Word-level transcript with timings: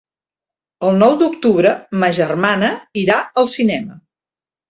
El 0.87 0.95
nou 1.01 1.11
d'octubre 1.19 1.73
ma 2.03 2.09
germana 2.21 2.71
irà 3.05 3.19
al 3.43 3.51
cinema. 3.59 4.01